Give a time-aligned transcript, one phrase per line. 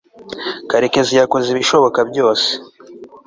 [0.69, 2.49] karekezi yakoze ibishoboka byose